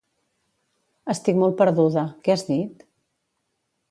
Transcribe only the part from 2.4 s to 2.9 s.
dit?